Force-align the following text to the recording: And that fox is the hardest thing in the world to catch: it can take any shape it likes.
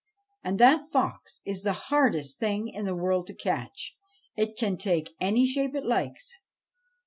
And 0.43 0.59
that 0.59 0.87
fox 0.87 1.41
is 1.45 1.61
the 1.61 1.73
hardest 1.73 2.39
thing 2.39 2.67
in 2.67 2.85
the 2.85 2.95
world 2.95 3.27
to 3.27 3.35
catch: 3.35 3.95
it 4.35 4.57
can 4.57 4.75
take 4.75 5.13
any 5.21 5.45
shape 5.45 5.75
it 5.75 5.85
likes. 5.85 6.37